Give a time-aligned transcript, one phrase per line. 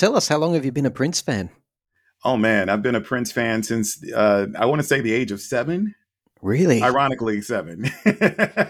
[0.00, 1.50] tell us how long have you been a Prince fan?
[2.24, 5.30] Oh man, I've been a Prince fan since uh, I want to say the age
[5.30, 5.94] of seven.
[6.42, 6.82] Really?
[6.82, 7.90] Ironically, seven.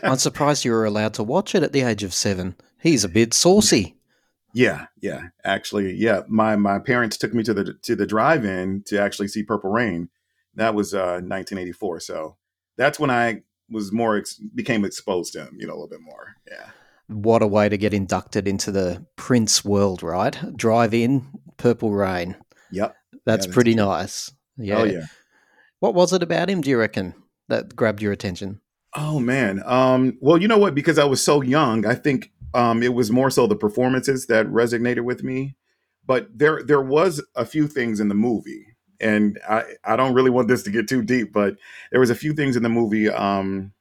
[0.02, 2.56] I'm surprised you were allowed to watch it at the age of seven.
[2.80, 3.96] He's a bit saucy.
[4.52, 5.28] Yeah, yeah.
[5.44, 6.22] Actually, yeah.
[6.28, 10.08] My my parents took me to the to the drive-in to actually see Purple Rain.
[10.56, 12.00] That was uh, 1984.
[12.00, 12.36] So
[12.76, 15.56] that's when I was more ex- became exposed to him.
[15.60, 16.34] You know, a little bit more.
[16.50, 16.70] Yeah.
[17.10, 20.56] What a way to get inducted into the Prince world, right?
[20.56, 22.36] Drive in, Purple Rain.
[22.70, 22.94] Yep.
[23.26, 24.32] That's Yeah, pretty nice.
[24.56, 24.78] Yeah.
[24.78, 25.06] Oh yeah.
[25.80, 27.14] What was it about him, do you reckon,
[27.48, 28.60] that grabbed your attention?
[28.96, 29.62] Oh man.
[29.66, 30.74] Um, well, you know what?
[30.74, 34.46] Because I was so young, I think um, it was more so the performances that
[34.46, 35.56] resonated with me.
[36.06, 38.66] But there there was a few things in the movie,
[39.00, 41.56] and I I don't really want this to get too deep, but
[41.92, 43.72] there was a few things in the movie um,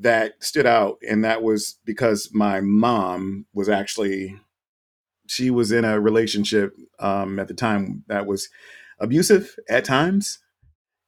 [0.00, 4.36] that stood out, and that was because my mom was actually
[5.26, 8.48] she was in a relationship um, at the time that was
[8.98, 10.38] abusive at times,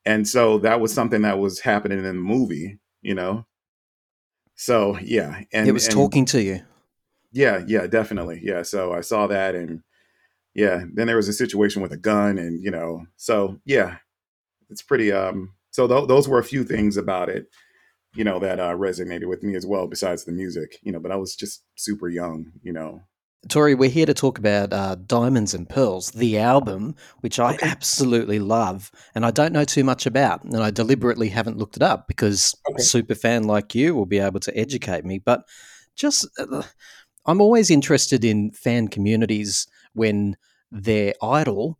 [0.04, 3.46] and so that was something that was happening in the movie, you know.
[4.54, 6.60] So yeah, and it was and- talking to you.
[7.32, 8.40] yeah, yeah, definitely.
[8.42, 8.62] Yeah.
[8.62, 9.82] So I saw that and
[10.54, 13.98] yeah, then there was a situation with a gun and, you know, so yeah,
[14.68, 17.46] it's pretty, um, so th- those were a few things about it,
[18.14, 21.12] you know, that uh, resonated with me as well, besides the music, you know, but
[21.12, 23.02] I was just super young, you know.
[23.48, 27.68] Tori, we're here to talk about uh, Diamonds and Pearls, the album, which I Okay.
[27.68, 31.82] absolutely love, and I don't know too much about, and I deliberately haven't looked it
[31.82, 32.82] up because Okay.
[32.82, 35.18] a super fan like you will be able to educate me.
[35.18, 35.44] But
[35.96, 36.62] just, uh,
[37.24, 40.36] I'm always interested in fan communities when
[40.70, 41.78] their idol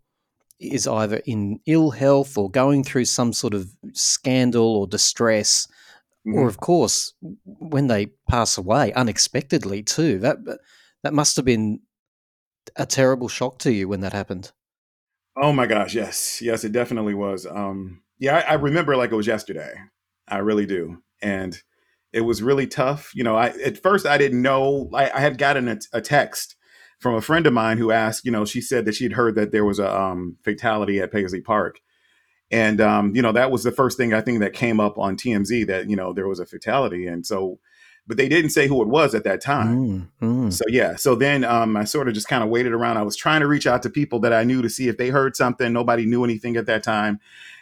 [0.59, 5.67] is either in ill health or going through some sort of scandal or distress,
[6.27, 6.49] or Mhm.
[6.49, 10.19] of course when they pass away unexpectedly too.
[10.19, 10.39] That
[11.03, 11.81] that must have been
[12.77, 14.53] a terrible shock to you when that happened.
[15.37, 17.47] Oh my gosh, yes, yes, it definitely was.
[17.47, 19.73] Um, yeah, I, I remember like it was yesterday.
[20.29, 21.57] I really do, and
[22.13, 23.13] it was really tough.
[23.15, 24.91] You know, I at first I didn't know.
[24.93, 26.57] I, I had gotten a, a text
[26.99, 28.25] from a friend of mine who asked.
[28.27, 31.41] You know, she said that she'd heard that there was a um, fatality at Paisley
[31.41, 31.81] Park,
[32.51, 35.17] and um, you know that was the first thing I think that came up on
[35.17, 37.59] TMZ that you know there was a fatality, and so,
[38.07, 39.77] but they didn't say who it was at that time.
[39.77, 40.53] Mm, mm.
[40.53, 42.97] So yeah, so then um, I sort of just kind of waited around.
[42.97, 45.11] I was trying to reach out to people that I knew to see if they
[45.11, 45.73] heard something.
[45.73, 47.21] Nobody knew anything at that time,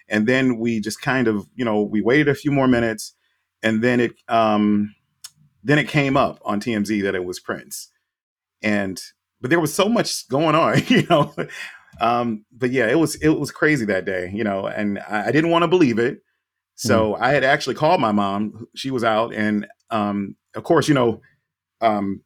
[0.09, 3.13] and then we just kind of, you know, we waited a few more minutes,
[3.63, 4.95] and then it, um,
[5.63, 7.91] then it came up on TMZ that it was Prince,
[8.63, 9.03] and
[9.41, 11.35] but there was so much going on, you know.
[12.01, 15.33] Um, but yeah, it was it was crazy that day, you know, and I, I
[15.33, 16.23] didn't want to believe it.
[16.81, 18.69] So I had actually called my mom.
[18.77, 21.21] She was out, and um, of course, you know,
[21.81, 22.23] um,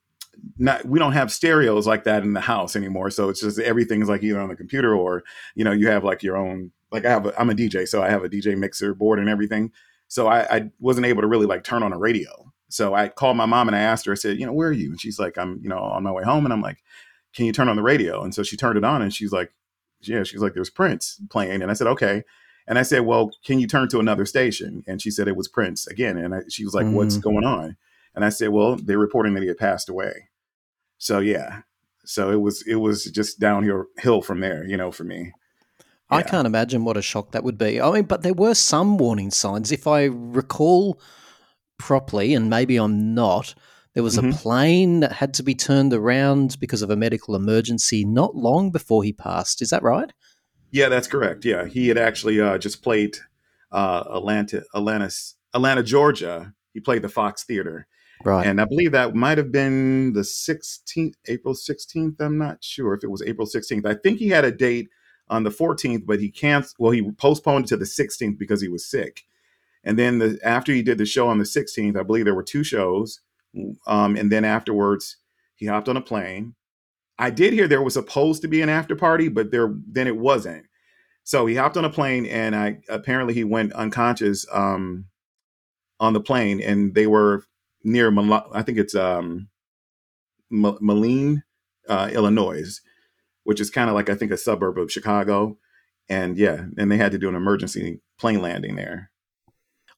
[0.59, 3.09] not we don't have stereos like that in the house anymore.
[3.09, 5.22] So it's just everything's like either on the computer or
[5.55, 6.71] you know you have like your own.
[6.91, 9.27] Like I have, a, I'm a DJ, so I have a DJ mixer board and
[9.27, 9.72] everything.
[10.09, 12.53] So I, I wasn't able to really like turn on a radio.
[12.69, 14.12] So I called my mom and I asked her.
[14.12, 14.91] I said, you know, where are you?
[14.91, 16.44] And she's like, I'm, you know, on my way home.
[16.44, 16.82] And I'm like,
[17.34, 18.22] can you turn on the radio?
[18.22, 19.53] And so she turned it on, and she's like,
[20.03, 21.63] yeah, she's like, there's Prince playing.
[21.63, 22.23] And I said, okay.
[22.69, 24.85] And I said, well, can you turn to another station?
[24.87, 26.17] And she said it was Prince again.
[26.17, 27.23] And I, she was like, what's Mm.
[27.23, 27.77] going on?
[28.15, 30.29] And I said, well, they're reporting that he had passed away.
[30.99, 31.62] So yeah,
[32.05, 35.33] so it was it was just downhill hill from there, you know, for me.
[36.11, 37.81] I can't imagine what a shock that would be.
[37.81, 39.73] I mean, but there were some warning signs.
[39.73, 41.01] If I recall
[41.79, 43.55] properly, and maybe I'm not,
[43.95, 44.33] there was Mhm.
[44.33, 48.71] a plane that had to be turned around because of a medical emergency not long
[48.71, 49.61] before he passed.
[49.63, 50.13] Is that right?
[50.71, 51.45] Yeah, that's correct.
[51.45, 53.19] Yeah, he had actually uh, just played
[53.71, 55.11] uh, Atlanta, Atlanta,
[55.55, 56.55] Atlanta, Georgia.
[56.75, 57.87] He played the Fox Theater,
[58.25, 58.47] Right.
[58.47, 62.21] and I believe that might have been the 16th, April 16th.
[62.21, 63.87] I'm not sure if it was April 16th.
[63.87, 64.89] I think he had a date
[65.29, 66.77] on the 14th, but he canceled.
[66.79, 69.23] Well, he postponed it to the 16th because he was sick.
[69.85, 72.43] And then the, after he did the show on the 16th, I believe there were
[72.43, 73.21] two shows.
[73.87, 75.17] Um, and then afterwards,
[75.55, 76.55] he hopped on a plane.
[77.19, 80.17] I did hear there was supposed to be an after party, but there then it
[80.17, 80.67] wasn't.
[81.25, 85.06] So he hopped on a plane, and I apparently he went unconscious um,
[86.00, 87.44] on the plane, and they were
[87.85, 89.49] near Mal- I think it's um,
[90.50, 91.44] M- Moline,
[91.88, 92.81] uh, Illinois,
[93.44, 95.59] which is kind of like I think a suburb of Chicago.
[96.09, 99.11] And yeah, and they had to do an emergency plane landing there.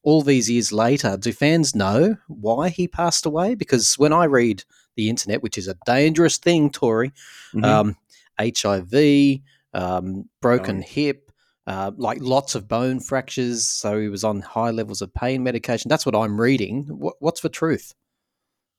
[0.04, 3.54] All these years later, do fans know why he passed away?
[3.54, 4.62] Because when I read
[4.96, 7.12] the internet, which is a dangerous thing, Tory,
[7.54, 7.64] Mhm.
[7.64, 7.96] um,
[8.38, 9.42] HIV,
[9.72, 10.86] um, broken Oh.
[10.86, 11.30] hip,
[11.66, 13.66] uh, like lots of bone fractures.
[13.66, 15.88] So he was on high levels of pain medication.
[15.88, 16.84] That's what I'm reading.
[16.84, 17.94] What, what's the truth?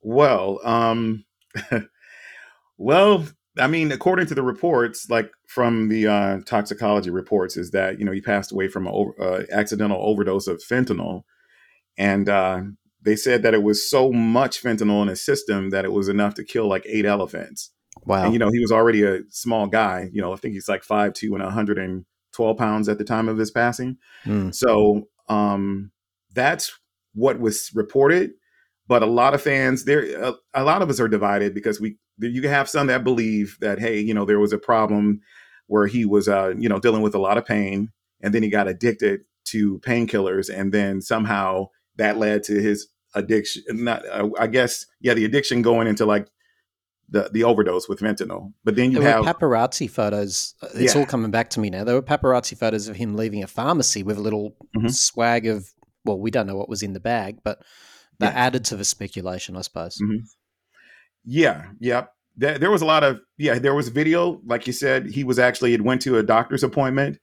[0.01, 1.25] Well, um,
[2.77, 3.25] well,
[3.57, 8.05] I mean, according to the reports, like from the uh, toxicology reports, is that you
[8.05, 11.23] know he passed away from an uh, accidental overdose of fentanyl,
[11.97, 12.61] and uh,
[13.01, 16.33] they said that it was so much fentanyl in his system that it was enough
[16.35, 17.71] to kill like eight elephants.
[18.05, 18.25] Wow.
[18.25, 20.09] And you know he was already a small guy.
[20.11, 23.37] You know, I think he's like five two and 112 pounds at the time of
[23.37, 23.97] his passing.
[24.25, 24.53] Mm.
[24.53, 25.91] So um,
[26.33, 26.77] that's
[27.13, 28.31] what was reported.
[28.87, 31.97] But a lot of fans, there, a, a lot of us are divided because we
[32.19, 35.21] you have some that believe that hey, you know, there was a problem
[35.67, 37.89] where he was, uh, you know, dealing with a lot of pain,
[38.21, 41.67] and then he got addicted to painkillers, and then somehow
[41.97, 43.63] that led to his addiction.
[43.71, 46.27] Not, uh, I guess, yeah, the addiction going into like
[47.09, 48.53] the the overdose with fentanyl.
[48.63, 50.53] But then you there have were paparazzi photos.
[50.61, 50.99] uh, It's Yeah.
[51.01, 51.83] all coming back to me now.
[51.83, 54.91] There were paparazzi photos of him leaving a pharmacy with a little Mhm.
[54.93, 55.73] swag of.
[56.03, 57.59] Well, we don't know what was in the bag, but
[58.19, 58.39] that Yeah.
[58.39, 59.97] added to the speculation, I suppose.
[60.01, 60.23] Mhm.
[61.25, 62.11] Yeah, yep.
[62.37, 63.57] There, there was a lot of yeah.
[63.59, 65.07] There was video, like you said.
[65.07, 67.19] He was actually had went to a doctor's appointment,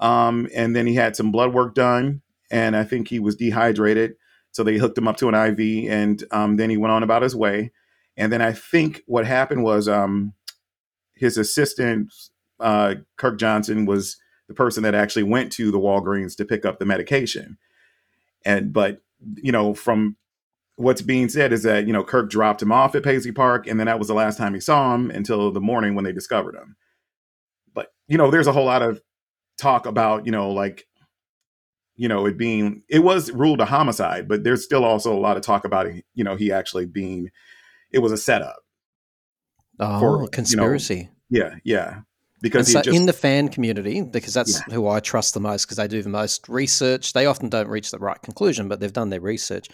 [0.00, 4.14] um, and then he had some blood work done, and I think he was dehydrated,
[4.52, 7.22] so they hooked him up to an IV, and um, then he went on about
[7.22, 7.72] his way.
[8.16, 10.34] And then I think what happened was um,
[11.14, 12.12] his assistant
[12.60, 14.16] uh, Kirk Johnson was
[14.46, 17.58] the person that actually went to the Walgreens to pick up the medication,
[18.44, 19.02] and but
[19.36, 20.16] you know from
[20.76, 23.78] what's being said is that you know Kirk dropped him off at Paisley Park, and
[23.78, 26.54] then that was the last time he saw him until the morning when they discovered
[26.54, 26.76] him.
[27.74, 29.00] But you know, there's a whole lot of
[29.58, 30.86] talk about you know like
[31.96, 35.36] you know it being it was ruled a homicide, but there's still also a lot
[35.36, 37.30] of talk about it, you know he actually being
[37.92, 38.56] it was a setup.
[39.78, 41.10] Oh, For, you know, conspiracy.
[41.30, 42.00] Yeah, yeah,
[42.42, 45.64] because he so, just in the fan community, because that's who I trust the most,
[45.64, 47.12] because they do the most research.
[47.12, 49.68] They often don't reach the right conclusion, but they've done their research.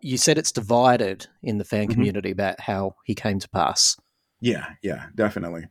[0.00, 1.92] You said it's divided in the fan Mhm.
[1.92, 3.96] community about how he came to pass.
[4.42, 5.66] yeah, yeah, definitely,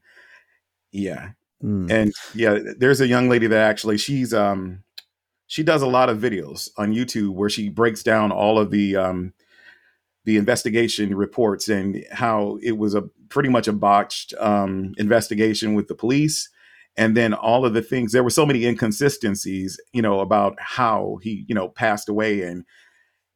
[0.92, 1.32] yeah.
[1.64, 1.92] Mm.
[1.92, 4.82] and yeah there's a young lady that actually she's um
[5.48, 8.96] she does a lot of videos on youtube where she breaks down all of the
[8.96, 9.34] um
[10.24, 15.90] the investigation reports and how it was a pretty much a botched um investigation with
[15.90, 16.48] the police
[16.96, 21.18] and then all of the things there were so many inconsistencies you know about how
[21.22, 22.64] he you know passed away and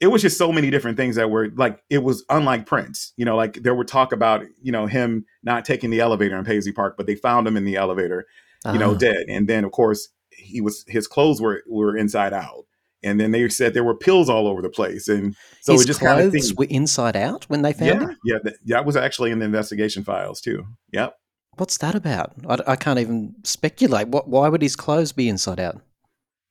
[0.03, 3.13] it was just so many different things that were like it was unlike Prince.
[3.17, 6.44] You know, like there were talk about you know him not taking the elevator in
[6.45, 8.25] Paisley Park, but they found him in the elevator,
[8.73, 8.97] you know, Ah.
[8.97, 9.25] dead.
[9.29, 12.65] And then of course he was his clothes were were inside out,
[13.01, 15.88] and then they said there were pills all over the place, and so His it
[15.88, 16.55] just kind of clothes things.
[16.57, 18.17] were inside out when they found Yeah, him.
[18.25, 20.65] yeah, that, that was actually in the investigation files too.
[20.91, 21.15] Yep.
[21.57, 22.33] What's that about?
[22.50, 24.07] I, I can't even speculate.
[24.09, 24.27] What?
[24.27, 25.81] Why would his clothes be inside out?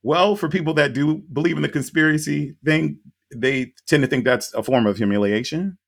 [0.04, 2.98] Well, for people that do believe in the conspiracy thing,
[3.34, 5.78] they tend to think that's a form of humiliation.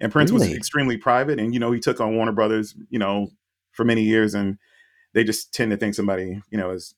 [0.00, 3.28] And Prince was extremely private, and you know he took on Warner Brothers, you know,
[3.72, 4.58] for many years, and
[5.12, 6.94] they just tend to think somebody, you know, has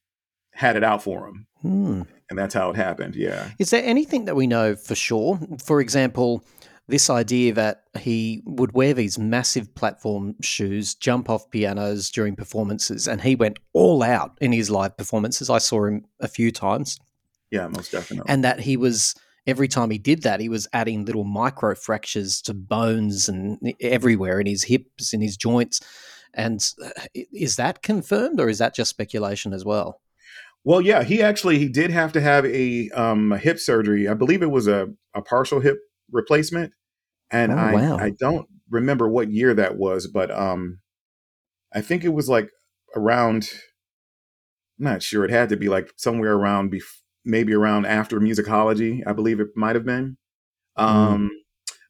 [0.53, 2.03] had it out for him, Hmm.
[2.31, 3.15] and that's how it happened.
[3.15, 5.39] Yeah, Is there anything that we know for sure?
[5.63, 6.43] For example,
[6.89, 13.07] this idea that he would wear these massive platform shoes, jump off pianos during performances,
[13.07, 15.51] and he went all out in his live performances.
[15.51, 16.99] I saw him a few times,
[17.51, 18.33] yeah, most definitely.
[18.33, 19.15] and that he was
[19.47, 24.41] every time he did that, he was adding little micro fractures to bones and everywhere
[24.41, 25.81] in his hips, in his joints.
[26.35, 30.01] And uh, is that confirmed, or is that just speculation as well?
[30.65, 34.09] Well, yeah, he actually he did have to have a um a hip surgery.
[34.09, 35.79] I believe it was a, a partial hip
[36.11, 36.73] replacement.
[37.31, 37.97] And Oh, I wow.
[37.99, 40.81] I don't remember what year that was, but um
[41.73, 42.51] I think it was like
[42.97, 43.49] around
[44.79, 45.25] I'm not sure.
[45.25, 49.49] It had to be like somewhere around bef- maybe around after musicology, I believe it
[49.55, 50.17] might have been.
[50.77, 51.31] Um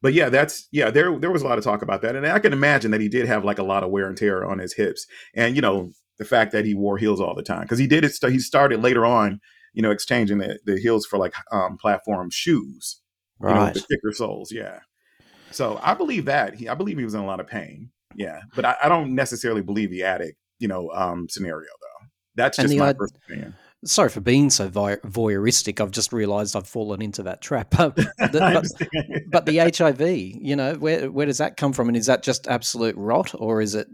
[0.03, 2.17] but yeah, that's yeah, there there was a lot of talk about that.
[2.17, 4.45] And I can imagine that he did have like a lot of wear and tear
[4.45, 5.07] on his hips.
[5.35, 7.63] And you know, the fact that he wore heels all the time.
[7.63, 9.41] Because he did it st- he started later on
[9.77, 13.01] you know exchanging the, the heels for like um platform shoes
[13.41, 14.81] you know, the thicker soles yeah.
[15.53, 18.41] So i believe that he i believe he was in a lot of pain yeah.
[18.57, 22.07] But i, I don't necessarily believe the attic you know um scenario though.
[22.35, 25.81] That's just my personal opinion Sorry for being so voyeuristic.
[25.81, 27.71] I've just realised I've fallen into that trap.
[27.77, 28.11] But, the-
[29.29, 31.89] but, but the HIV, you know, where where does that come from?
[31.89, 33.87] And is that just absolute rot, or is it?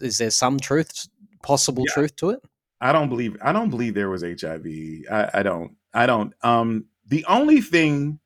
[0.00, 1.08] Is there some truth,
[1.42, 1.94] possible Yeah.
[1.94, 2.40] truth to it?
[2.80, 4.66] I don't believe I don't believe there was HIV.
[5.10, 5.72] I, I don't.
[5.94, 6.32] I don't.
[6.42, 8.18] Um, the only thing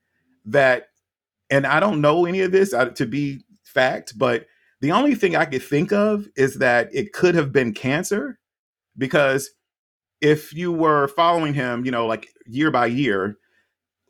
[0.47, 0.88] that,
[1.50, 4.47] and I don't know any of this uh, to be fact, but
[4.80, 8.38] the only thing I could think of is that it could have been cancer,
[8.99, 9.50] because
[10.22, 13.36] if you were following him, you know, like year by year,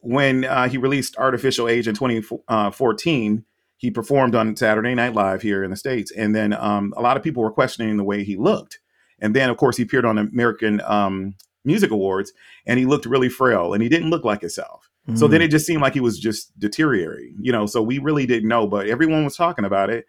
[0.00, 3.44] when uh, he released Art Official Age in 2014,
[3.78, 7.16] he performed on Saturday Night Live here in the states, and then um, a lot
[7.16, 8.78] of people were questioning the way he looked.
[9.20, 12.32] And then, of course, he appeared on American um, Music Awards,
[12.66, 14.90] and he looked really frail, and he didn't look like himself.
[15.08, 15.18] Mm.
[15.18, 15.44] So then mm.
[15.44, 17.66] it just seemed like he was just deteriorating, you know.
[17.66, 20.04] So we really didn't know, but everyone was talking about it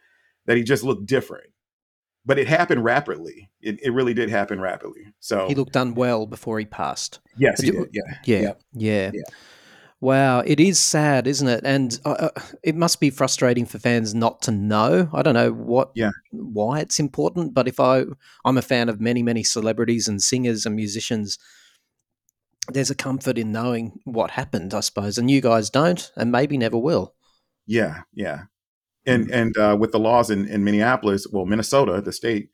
[0.45, 1.52] that he just looked different.
[2.25, 3.49] But it happened rapidly.
[3.61, 5.13] It, it really did happen rapidly.
[5.19, 7.19] So he looked unwell before he passed.
[7.37, 7.89] Yes, he did.
[7.91, 8.01] Yeah.
[8.25, 8.39] Yeah.
[8.41, 8.53] yeah.
[8.73, 9.11] yeah.
[9.13, 9.21] yeah.
[10.03, 11.61] Wow, it is sad, isn't it?
[11.63, 15.09] And uh, uh, it must be frustrating for fans not to know.
[15.13, 18.03] I don't know what, yeah, why it's important, but if I,
[18.43, 21.39] I'm a fan of many, many celebrities and singers and musicians,
[22.67, 26.57] there's a comfort in knowing what happened, I suppose, and you guys don't, and maybe
[26.57, 27.15] never will.
[27.65, 28.41] Yeah, yeah,
[29.05, 29.33] and mm.
[29.33, 32.49] and uh, with the laws in, in Minneapolis, well, Minnesota, the state,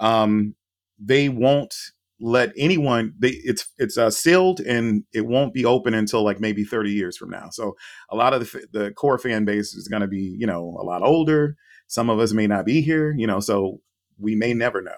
[0.00, 0.54] um,
[0.98, 1.74] they won't
[2.22, 6.64] let anyone they it's it's uh, sealed and it won't be open until like maybe
[6.64, 7.48] 30 years from now.
[7.50, 7.76] So
[8.10, 10.84] a lot of the, the core fan base is going to be you know a
[10.84, 11.56] lot older.
[11.88, 13.80] Some of us may not be here you know so
[14.18, 14.92] we may never know.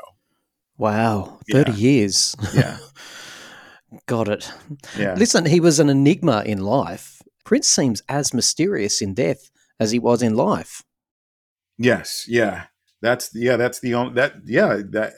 [0.76, 1.76] Wow 30 yeah.
[1.76, 2.36] years.
[2.52, 2.76] Yeah.
[4.06, 4.52] Got it.
[4.98, 5.14] Yeah.
[5.14, 7.22] Listen he was an enigma in life.
[7.44, 10.82] Prince seems as mysterious in death as he was in life
[11.78, 12.64] yes yeah
[13.02, 15.14] that's yeah that's the only that yeah that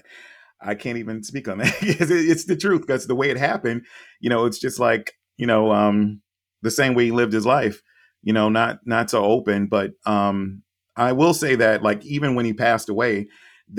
[0.60, 1.74] I can't even speak on that.
[1.82, 3.86] it's the truth That's the way it happened,
[4.20, 6.22] you know, it's just like you know um,
[6.62, 7.82] the same way he lived his life.
[8.22, 10.62] You know, not not so open, but um,
[10.96, 13.28] I will say that like even when he passed away,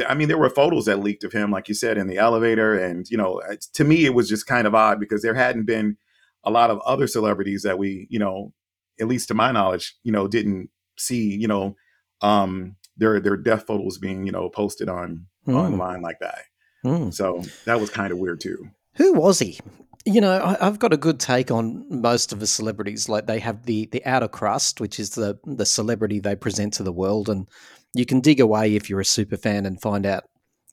[0.08, 2.78] I mean, there were photos that leaked of him, like you said, in the elevator,
[2.78, 3.42] and you know,
[3.74, 5.98] to me, it was just kind of odd because there hadn't been
[6.44, 8.54] a lot of other celebrities that we, you know,
[9.00, 11.76] at least to my knowledge, you know, didn't see, you know,
[12.22, 15.56] um, their their death photos being, you know, posted on mm.
[15.56, 16.44] online like that.
[16.86, 17.14] Mm.
[17.14, 18.70] So that was kind of weird too.
[18.96, 19.60] Who was he?
[20.06, 23.10] You know, I, have got a good take on most of the celebrities.
[23.10, 26.84] Like they have the the outer crust, which is the the celebrity they present to
[26.84, 27.48] the world, and
[27.94, 30.24] you can dig away if you're a super fan and find out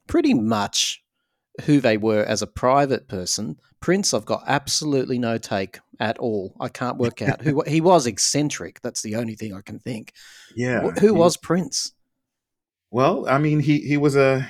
[0.06, 1.02] pretty much
[1.62, 3.56] who they were as a private person.
[3.80, 6.54] Prince, I've got absolutely no take at all.
[6.60, 8.06] I can't work out who he was.
[8.06, 8.80] Eccentric.
[8.80, 10.12] That's the only thing I can think.
[10.54, 10.90] Yeah.
[11.00, 11.92] Who was Prince?
[12.90, 14.48] Well, I mean, he he was a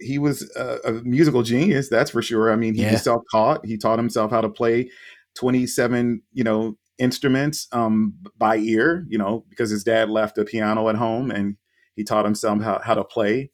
[0.00, 2.52] he was a, a, musical genius, that's for sure.
[2.52, 2.96] I mean, he yeah.
[2.96, 3.66] self-taught.
[3.66, 4.90] He taught himself how to play
[5.36, 10.88] 27, you know, instruments um, by ear, you know, because his dad left a piano
[10.88, 11.56] at home and
[11.96, 13.50] he taught himself how, how to play.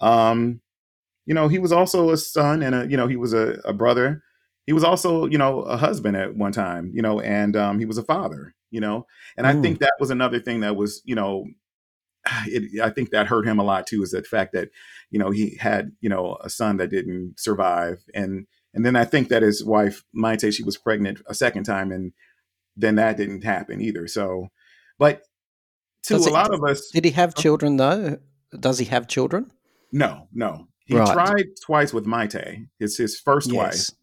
[0.00, 0.60] Um,
[1.26, 3.72] you know, he was also a son and a, you know, he was a, a
[3.72, 4.22] brother.
[4.66, 7.84] He was also, you know, a husband at one time, you know, and um, he
[7.84, 9.06] was a father, you know,
[9.36, 9.50] and mm.
[9.50, 11.46] I think that was another thing that was, you know,
[12.46, 14.02] it, I think that hurt him a lot too.
[14.02, 14.70] Is the fact that
[15.10, 19.04] you know he had you know a son that didn't survive, and and then I
[19.04, 22.12] think that his wife Mayte she was pregnant a second time, and
[22.76, 24.06] then that didn't happen either.
[24.08, 24.48] So,
[24.98, 25.22] but
[26.04, 28.18] to Does a lot of us, did he have children though?
[28.58, 29.50] Does he have children?
[29.92, 30.68] No, no.
[30.86, 31.12] He right.
[31.12, 32.68] tried twice with Mayte.
[32.78, 33.56] his his first yes.
[33.56, 33.98] wife,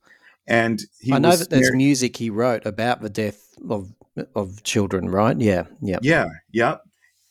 [0.48, 0.82] and
[1.12, 1.78] I know that there's married.
[1.78, 3.94] music he wrote about the death of
[4.36, 5.40] of children, right?
[5.40, 6.78] Yeah, yeah, yeah, yeah.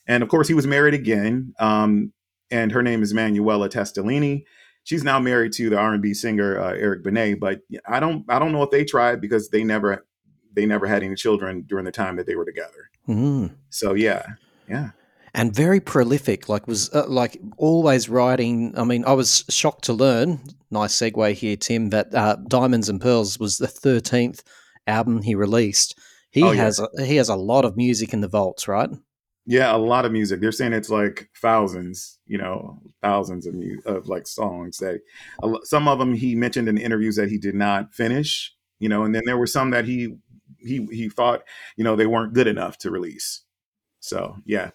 [0.07, 2.13] And of course, he was married again, um,
[2.51, 4.45] and her name is Manuela Testolini.
[4.83, 7.35] She's now married to the R&B singer uh, Eric Benet.
[7.35, 10.07] But I don't, I don't know if they tried because they never,
[10.55, 12.91] they never had any children during the time that they were together.
[13.07, 13.53] Mm.
[13.69, 14.25] So yeah,
[14.69, 14.91] yeah
[15.35, 16.49] and very prolific.
[16.49, 18.75] Like was uh, like always writing.
[18.77, 20.41] I mean, I was shocked to learn.
[20.71, 21.91] Nice segue here, Tim.
[21.91, 24.43] That uh, Diamonds and Pearls was the thirteenth
[24.87, 25.99] album he released.
[26.31, 27.03] He oh, has yeah.
[27.03, 28.91] a, he has a lot of music in the vaults, right?
[29.47, 30.41] Yeah, a lot of music.
[30.41, 35.01] They're saying it's like thousands, you know, thousands of mu- of like songs that
[35.65, 39.15] some of them he mentioned in interviews that he did not finish, you know, and
[39.15, 40.15] then there were some that he
[40.59, 41.43] he he thought,
[41.77, 43.43] you know, they weren't good enough to release.
[44.01, 44.71] So, yeah.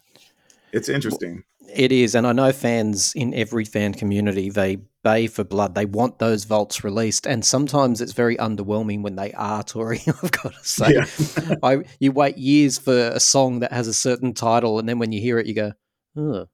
[0.75, 1.45] It's interesting.
[1.73, 5.73] It is, and I know fans in every fan community they bay for blood.
[5.73, 9.63] They want those vaults released, and sometimes it's very underwhelming when they are.
[9.63, 11.55] Tory, I've got to say, yeah.
[11.63, 15.13] I you wait years for a song that has a certain title, and then when
[15.13, 15.71] you hear it, you go,
[16.17, 16.47] "Oh,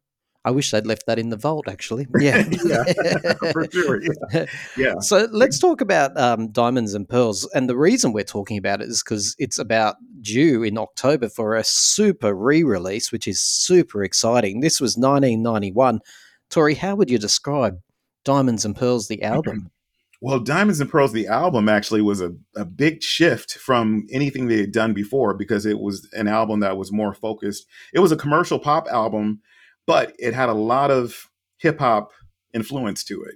[0.43, 2.07] I wish they'd left that in the vault, actually.
[2.19, 2.43] Yeah.
[2.65, 2.83] yeah,
[3.51, 4.01] for sure.
[4.33, 4.45] Yeah.
[4.77, 4.93] yeah.
[4.99, 7.49] So let's talk about um, Diamonds and Pearls.
[7.53, 11.55] And the reason we're talking about it is because it's about due in October for
[11.55, 14.61] a super re release, which is super exciting.
[14.61, 16.01] This was 1991.
[16.49, 17.79] Tori, how would you describe
[18.25, 19.69] Diamonds and Pearls, the album?
[20.23, 24.59] Well, Diamonds and Pearls, the album actually was a, a big shift from anything they
[24.59, 27.65] had done before because it was an album that was more focused.
[27.91, 29.41] It was a commercial pop album
[29.85, 32.11] but it had a lot of hip hop
[32.53, 33.35] influence to it.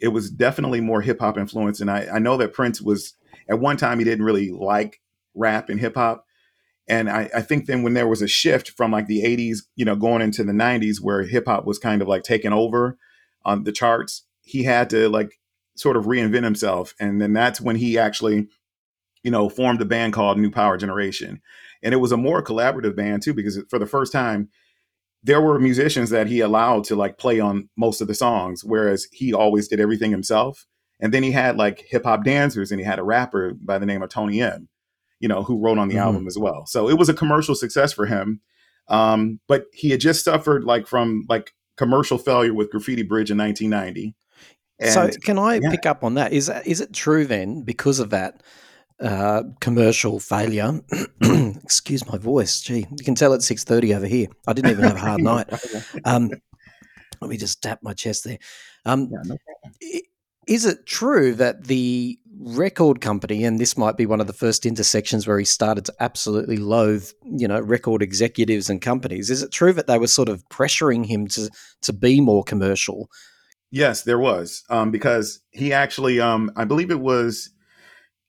[0.00, 1.80] It was definitely more hip hop influence.
[1.80, 3.14] And I, I know that Prince was
[3.48, 5.00] at one time he didn't really like
[5.34, 6.24] rap and hip hop.
[6.88, 9.84] And I, I think then when there was a shift from like the 80s, you
[9.84, 12.98] know, going into the 90s where hip hop was kind of like taking over
[13.44, 15.38] on the charts, he had to like
[15.76, 16.94] sort of reinvent himself.
[17.00, 18.48] And then that's when he actually,
[19.22, 21.40] you know, formed a band called New Power Generation.
[21.82, 24.50] And it was a more collaborative band too, because for the first time,
[25.24, 29.08] there were musicians that he allowed to like play on most of the songs, whereas
[29.10, 30.66] he always did everything himself.
[31.00, 33.86] And then he had like hip hop dancers and he had a rapper by the
[33.86, 34.68] name of Tony M,
[35.18, 36.04] you know, who wrote on the mm-hmm.
[36.04, 36.66] album as well.
[36.66, 38.42] So it was a commercial success for him.
[38.88, 43.38] Um, but he had just suffered like from like commercial failure with Graffiti Bridge in
[43.38, 44.14] 1990.
[44.78, 45.70] And, so can I yeah.
[45.70, 46.34] pick up on that?
[46.34, 48.42] Is is it true then because of that
[49.00, 50.80] uh, commercial failure.
[51.22, 52.60] Excuse my voice.
[52.60, 54.28] Gee, you can tell it's six thirty over here.
[54.46, 55.48] I didn't even have a hard night.
[56.04, 56.30] Um,
[57.20, 58.38] let me just tap my chest there.
[58.84, 59.36] Um, no
[60.46, 64.66] is it true that the record company, and this might be one of the first
[64.66, 69.30] intersections where he started to absolutely loathe, you know, record executives and companies?
[69.30, 71.50] Is it true that they were sort of pressuring him to
[71.82, 73.10] to be more commercial?
[73.70, 77.50] Yes, there was, um, because he actually, um, I believe it was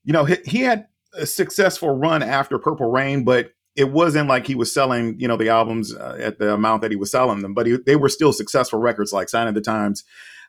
[0.05, 4.47] you know, he, he had a successful run after Purple Rain, but it wasn't like
[4.47, 7.41] he was selling, you know, the albums uh, at the amount that he was selling
[7.41, 10.03] them, but he, they were still successful records like Sign of the Times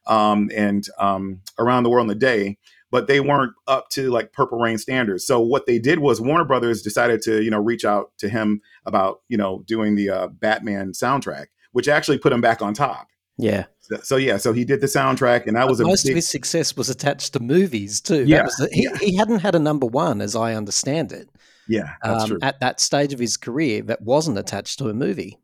[0.06, 2.58] um, and um, Around the World in a Day,
[2.90, 5.26] but they weren't up to like Purple Rain standards.
[5.26, 8.60] So what they did was Warner Brothers decided to, you know, reach out to him
[8.84, 13.08] about, you know, doing the uh, Batman soundtrack, which actually put him back on top.
[13.38, 13.64] Yeah.
[13.80, 16.12] So, so, yeah, so he did the soundtrack, and that was most big...
[16.12, 18.24] of his success was attached to movies too.
[18.24, 18.98] Yeah, the, he, yeah.
[18.98, 21.28] he hadn't had a number one, as I understand it.
[21.68, 22.38] Yeah, that's um, true.
[22.42, 25.38] At that stage of his career, that wasn't attached to a movie.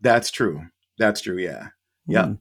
[0.00, 0.66] That's true.
[0.98, 1.38] That's true.
[1.38, 1.68] Yeah.
[2.06, 2.24] Yeah.
[2.24, 2.38] Mm.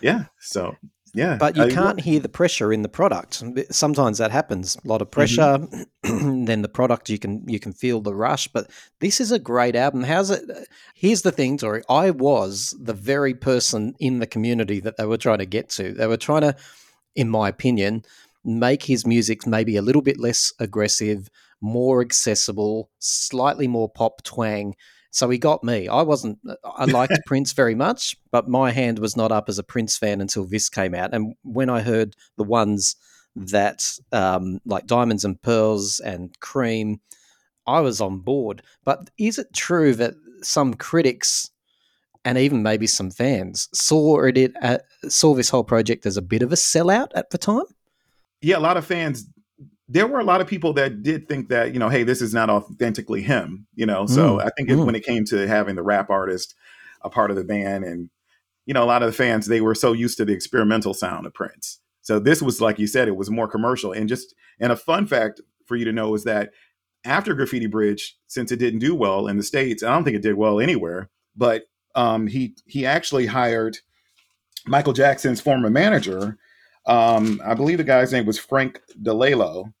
[0.00, 0.24] Yeah.
[0.40, 0.76] So
[1.12, 1.36] yeah.
[1.36, 3.42] But you can't hear the pressure in the product.
[3.70, 4.76] Sometimes that happens.
[4.84, 6.44] A lot of pressure, mm-hmm.
[6.44, 8.48] then the product you can you can feel the rush.
[8.48, 10.04] But this is a great album.
[10.04, 10.48] How's it?
[10.94, 11.82] Here's the thing, Tori.
[11.88, 15.92] I was the very person in the community that they were trying to get to.
[15.92, 16.56] They were trying to,
[17.16, 18.04] in my opinion,
[18.44, 21.28] make his music maybe a little bit less aggressive,
[21.60, 24.74] more accessible, slightly more pop twang
[25.10, 25.88] so he got me.
[25.88, 29.64] I wasn't, I liked Prince very much, but my hand was not up as a
[29.64, 31.12] Prince fan until this came out.
[31.12, 32.96] And when I heard the ones
[33.34, 37.00] that, um, like Diamonds and Pearls and Cream,
[37.66, 38.62] I was on board.
[38.84, 41.50] But is it true that some critics
[42.24, 46.42] and even maybe some fans saw it, uh, saw this whole project as a bit
[46.42, 47.64] of a sellout at the time?
[48.42, 49.26] Yeah, a lot of fans
[49.92, 52.32] there were a lot of people that did think that, you know, hey, this is
[52.32, 54.06] not authentically him, you know.
[54.06, 54.40] So mm.
[54.40, 54.86] I think mm.
[54.86, 56.54] when it came to having the rap artist
[57.02, 58.08] a part of the band and,
[58.66, 61.26] you know, a lot of the fans, they were so used to the experimental sound
[61.26, 61.80] of Prince.
[62.02, 63.90] So this was, like you said, it was more commercial.
[63.90, 66.50] And just, and a fun fact for you to know is that
[67.04, 70.22] after Graffiti Bridge, since it didn't do well in the States, I don't think it
[70.22, 71.64] did well anywhere, but
[71.96, 73.76] um, he, he actually hired
[74.68, 76.38] Michael Jackson's former manager.
[76.86, 79.72] Um, I believe the guy's name was Frank DiLeo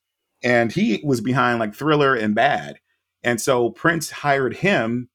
[0.42, 2.78] and he was behind like Thriller and Bad.
[3.22, 5.08] And so Prince hired him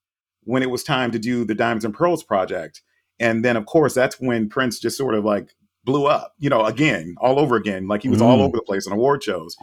[0.43, 2.81] when it was time to do the Diamonds and Pearls project.
[3.19, 6.65] And then, of course, that's when Prince just sort of like blew up, you know,
[6.65, 7.87] again, all over again.
[7.87, 8.25] Like he was mm.
[8.25, 9.55] all over the place on award shows,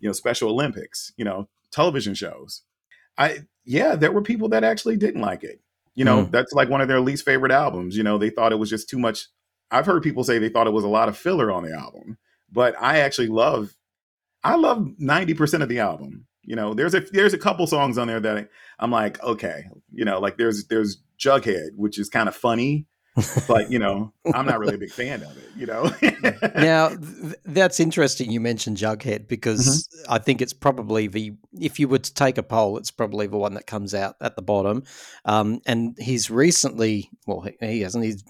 [0.00, 2.62] you know, Special Olympics, you know, television shows.
[3.16, 5.60] I, yeah, there were people that actually didn't like it.
[5.94, 6.30] You know, mm.
[6.30, 7.96] that's like one of their least favorite albums.
[7.96, 9.28] You know, they thought it was just too much.
[9.70, 12.18] I've heard people say they thought it was a lot of filler on the album,
[12.52, 13.75] but I actually love
[14.46, 16.26] I love 90% of the album.
[16.42, 20.04] You know, there's a there's a couple songs on there that I'm like, okay, you
[20.04, 22.86] know, like there's there's Jughead, which is kind of funny,
[23.48, 25.48] but you know, I'm not really a big fan of it.
[25.56, 25.90] You know.
[26.60, 28.30] now th- that's interesting.
[28.30, 30.12] You mentioned Jughead because mm-hmm.
[30.12, 33.38] I think it's probably the if you were to take a poll, it's probably the
[33.38, 34.84] one that comes out at the bottom.
[35.24, 38.04] Um, and he's recently, well, he, he hasn't.
[38.04, 38.22] He's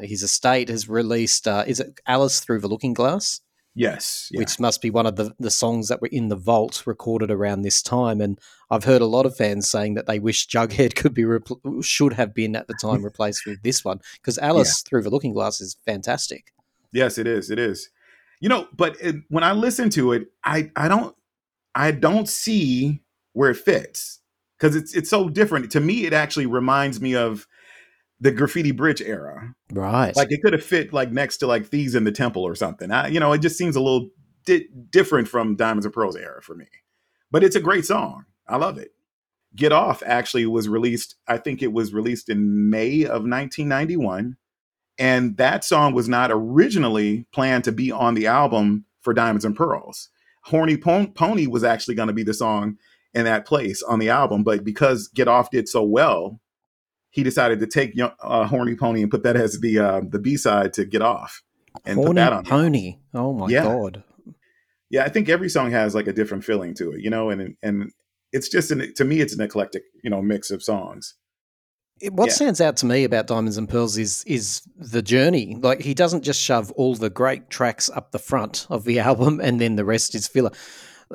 [0.00, 1.46] his estate has released.
[1.46, 3.40] Uh, is it Alice Through the Looking Glass?
[3.78, 4.28] Yes.
[4.32, 4.40] Yeah.
[4.40, 7.62] Which must be one of the, the songs that were in the vault recorded around
[7.62, 8.20] this time.
[8.20, 8.40] And
[8.72, 12.14] I've heard a lot of fans saying that they wish Jughead could be, repl- should
[12.14, 14.88] have been at the time replaced with this one because Alice yeah.
[14.88, 16.52] Through the Looking Glass is fantastic.
[16.92, 17.50] Yes, it is.
[17.50, 17.88] It is.
[18.40, 21.14] You know, but it, when I listen to it, I, I don't,
[21.76, 23.00] I don't see
[23.32, 24.18] where it fits
[24.58, 25.70] because it's, it's so different.
[25.70, 27.46] To me, it actually reminds me of
[28.20, 29.54] the graffiti bridge era.
[29.72, 30.14] Right.
[30.16, 32.90] Like it could have fit like next to like Thieves in the Temple or something.
[32.90, 34.10] I, you know, it just seems a little
[34.44, 36.66] di- different from Diamonds and Pearls era for me.
[37.30, 38.24] But it's a great song.
[38.48, 38.92] I love it.
[39.54, 44.36] Get Off actually was released, I think it was released in May of 1991.
[44.98, 49.56] And that song was not originally planned to be on the album for Diamonds and
[49.56, 50.08] Pearls.
[50.42, 52.78] Horny Pony was actually going to be the song
[53.14, 54.42] in that place on the album.
[54.42, 56.40] But because Get Off did so well,
[57.10, 60.18] he decided to take young, uh, Horny Pony and put that as the uh, the
[60.18, 61.42] B side to Get Off
[61.84, 62.44] and Horny put that on.
[62.44, 62.98] Pony.
[63.14, 63.64] Oh my Yeah.
[63.64, 64.02] god.
[64.90, 67.56] Yeah, I think every song has like a different feeling to it, you know, and
[67.62, 67.92] and
[68.32, 71.14] it's just an to me it's an eclectic, you know, mix of songs.
[72.00, 72.34] It- What Yeah.
[72.34, 75.56] stands out to me about Diamonds and Pearls is is the journey.
[75.60, 79.40] Like he doesn't just shove all the great tracks up the front of the album
[79.42, 80.52] and then the rest is filler.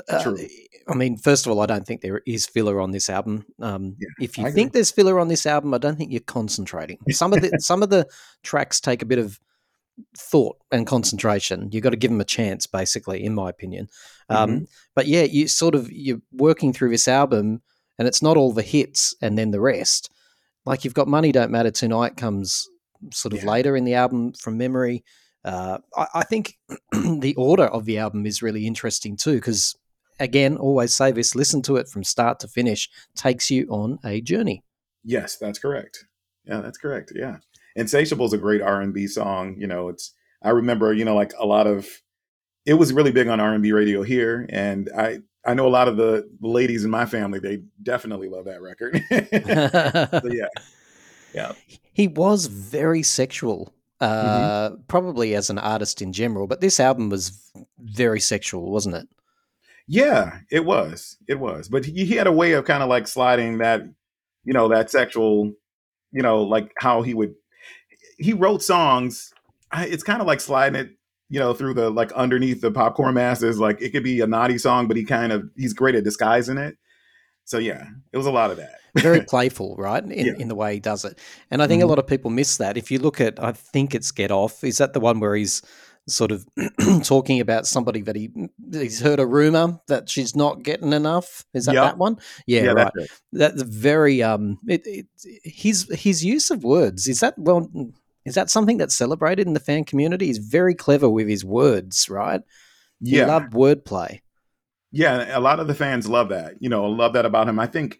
[0.10, 0.38] Uh, True.
[0.87, 3.45] I mean, first of all, I don't think there is filler on this album.
[3.61, 6.97] Um, Yeah, if you think there's filler on this album, I don't think you're concentrating.
[7.09, 8.07] Some of the some of the
[8.43, 9.39] tracks take a bit of
[10.17, 11.69] thought and concentration.
[11.71, 13.89] You've got to give them a chance, basically, in my opinion.
[14.29, 14.63] Um, Mm-hmm.
[14.95, 17.61] But yeah, you sort of you're working through this album,
[17.97, 20.11] and it's not all the hits and then the rest.
[20.65, 22.67] Like you've got "Money Don't Matter Tonight" comes
[23.11, 23.49] sort of Yeah.
[23.51, 25.03] later in the album from memory.
[25.45, 26.57] Uh, I, I think
[26.91, 29.75] the order of the album is really interesting too, because
[30.23, 34.21] again, always say this: listen to it from start to finish, takes you on a
[34.21, 34.63] journey.
[35.03, 36.05] Yes, that's correct.
[36.45, 37.12] Yeah, that's correct.
[37.15, 37.38] Yeah.
[37.75, 41.45] Insatiable is a great R&B song, you know, it's I remember, you know, like a
[41.45, 41.88] lot of
[42.65, 45.97] it was really big on R&B radio here and I I know a lot of
[45.97, 49.01] the ladies in my family, they definitely love that record.
[50.21, 50.47] so yeah.
[51.33, 51.53] Yeah.
[51.93, 57.51] he was very sexual, uh, probably as an artist in general, but this album was
[57.79, 59.07] very sexual, wasn't it?
[59.87, 61.17] Yeah, it was.
[61.27, 61.67] It was.
[61.69, 63.81] But he, he had a way of kind of like sliding that,
[64.43, 65.51] you know, that sexual,
[66.11, 67.33] you know, like how he would
[68.17, 69.33] he wrote songs.
[69.71, 70.91] I, it's kind of like sliding it,
[71.29, 73.59] you know, through the like underneath the popcorn masses.
[73.59, 76.57] Like it could be a naughty song, but he kind of he's great at disguising
[76.57, 76.77] it.
[77.45, 78.75] So yeah, it was a lot of that.
[78.95, 80.03] very playful, right?
[80.03, 80.33] In, Yeah.
[80.39, 81.19] in the way he does it.
[81.51, 81.89] And I think a Mhm.
[81.89, 82.77] lot of people miss that.
[82.77, 85.61] If you look at, I think it's Get Off, is that the one where he's
[86.07, 86.45] sort of
[87.03, 88.29] talking about somebody that he
[88.71, 91.45] he's heard a rumor that she's not getting enough?
[91.53, 91.81] Is that Yeah.
[91.81, 92.17] that one?
[92.45, 92.91] Yeah, right.
[92.95, 93.21] that's.
[93.31, 95.07] That's very um it, it
[95.43, 97.69] his his use of words is that well
[98.25, 100.27] is that something that's celebrated in the fan community?
[100.27, 102.41] He's very clever with his words, right?
[103.03, 104.19] He Yeah, loved wordplay.
[104.91, 105.37] yeah.
[105.37, 106.55] A lot of the fans love that.
[106.61, 107.59] You know, love that about him.
[107.59, 107.99] I think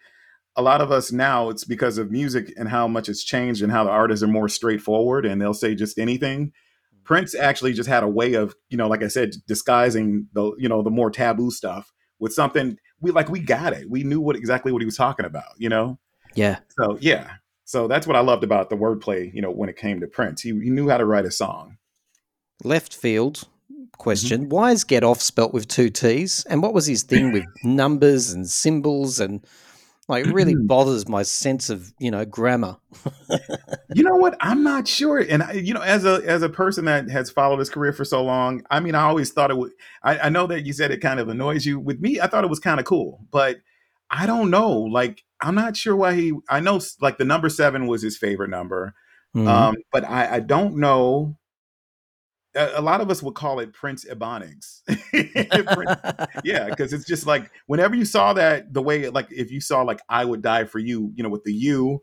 [0.56, 3.72] a lot of us now it's because of music and how much it's changed and
[3.72, 6.52] how the artists are more straightforward and they'll say just anything.
[7.04, 10.70] Prince actually just had a way of, you know, like I said, disguising the, you
[10.70, 13.90] know, the more taboo stuff with something we like we got it.
[13.90, 16.00] We knew what exactly what he was talking about, you know?
[16.36, 16.60] Yeah.
[16.80, 17.32] So yeah.
[17.66, 20.42] So that's what I loved about the wordplay, you know, when it came to Prince.
[20.42, 21.78] He, he knew how to write a song.
[22.64, 23.48] Left field
[23.94, 24.04] Mm-hmm.
[24.04, 24.50] question.
[24.50, 26.46] Why is get off spelt with two T's?
[26.50, 29.46] And what was his thing with numbers and symbols and
[30.08, 32.78] like it really bothers my sense of, you know, grammar.
[33.94, 34.36] You know what?
[34.40, 35.20] I'm not sure.
[35.20, 38.04] And I, you know, as a as a person that has followed his career for
[38.06, 39.72] so long, I mean, I always thought it would.
[40.04, 41.80] I, I know that you said it kind of annoys you.
[41.80, 43.58] With me, I thought it was kind of cool, but
[44.10, 44.72] I don't know.
[44.72, 46.34] Like, I'm not sure why he.
[46.50, 48.94] I know, like, the number seven was his favorite number,
[49.36, 49.48] Mhm.
[49.48, 51.38] um, but I, I don't know.
[52.56, 54.82] A, a lot of us would call it Prince Ebonics.
[55.74, 59.62] Prince- yeah, because it's just like whenever you saw that, the way like if you
[59.62, 62.02] saw like I would die for you, you know, with the U,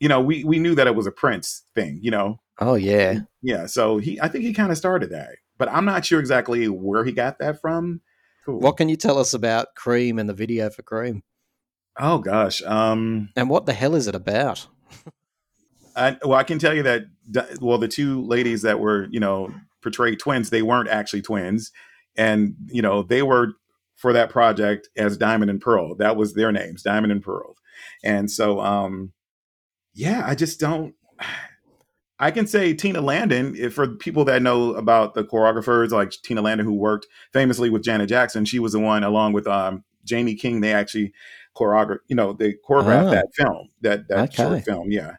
[0.00, 2.40] you know, we we knew that it was a Prince thing, you know.
[2.60, 3.20] oh yeah.
[3.42, 6.68] Yeah, so he I think he kind of started that, but I'm not sure exactly
[6.68, 8.00] where he got that from.
[8.44, 8.60] Cool.
[8.60, 11.22] What can you tell us about Cream and the video for Cream?
[12.00, 14.66] oh gosh, um, And what the hell is it about?
[15.96, 17.06] I, well, I can tell you that
[17.60, 21.72] well, the two ladies that were you know portrayed twins, they weren't actually twins,
[22.16, 23.52] and you know they were
[23.96, 25.94] for that project as Diamond and Pearl.
[25.96, 27.56] That was their names, Diamond and Pearl,
[28.04, 29.12] and so um,
[29.94, 30.94] yeah, I just don't.
[32.20, 36.42] I can say Tina Landon, if for people that know about the choreographers, like Tina
[36.42, 40.34] Landon, who worked famously with Janet Jackson, she was the one along with um, Jamie
[40.34, 40.60] King.
[40.60, 41.12] They actually
[41.56, 43.10] choreographed, you know, they choreographed Ah.
[43.10, 44.42] that film, that that Okay.
[44.42, 44.90] short film.
[44.90, 45.12] Yeah.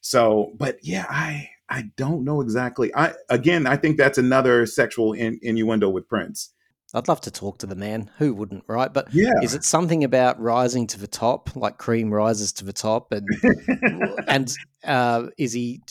[0.00, 2.94] So, but yeah, I I don't know exactly.
[2.94, 6.52] I again, I think that's another sexual in, innuendo with Prince.
[6.94, 8.10] I'd love to talk to the man.
[8.18, 8.92] Who wouldn't, right?
[8.92, 9.32] But Yeah.
[9.42, 13.28] is it something about rising to the top, like Cream rises to the top, and
[14.28, 15.82] and uh, is he?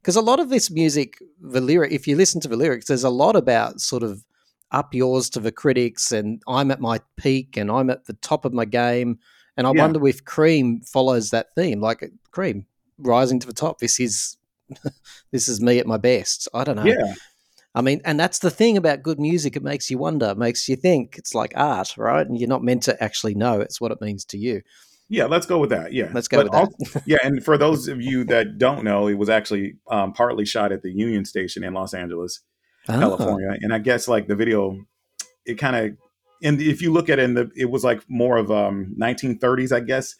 [0.00, 3.04] Because a lot of this music, the lyric, if you listen to the lyrics, there's
[3.04, 4.24] a lot about sort of
[4.72, 8.44] up yours to the critics, and I'm at my peak, and I'm at the top
[8.44, 9.18] of my game,
[9.56, 9.82] and I Yeah.
[9.82, 12.66] wonder if Cream follows that theme, like Cream
[12.98, 13.78] rising to the top.
[13.78, 14.36] This is
[15.32, 16.48] this is me at my best.
[16.54, 16.84] I don't know.
[16.84, 17.14] yeah.
[17.76, 19.56] I mean, and that's the thing about good music.
[19.56, 21.16] It makes you wonder, makes you think.
[21.18, 22.24] It's like art, right?
[22.24, 23.60] And you're not meant to actually know.
[23.60, 24.62] It's what it means to you.
[25.08, 25.92] Yeah, let's go with that.
[25.92, 27.02] Yeah, Let's go But with that.
[27.06, 30.70] yeah, and for those of you that don't know, it was actually um, partly shot
[30.72, 32.40] at the Union Station in Los Angeles,
[32.88, 33.56] Ah, California.
[33.60, 34.78] And I guess like the video,
[35.44, 35.96] it kind of
[36.42, 39.72] and if you look at it in the it was like more of um 1930s
[39.72, 40.14] i guess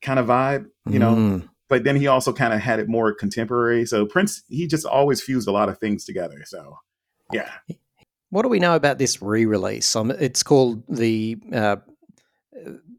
[0.00, 1.48] kind of vibe you know Mm.
[1.72, 5.20] But then he also kind of had it more contemporary so prince he just always
[5.20, 6.76] fused a lot of things together so
[7.32, 7.50] yeah
[8.30, 9.94] What do we know about this re-release?
[9.94, 11.76] Um, it's called the uh,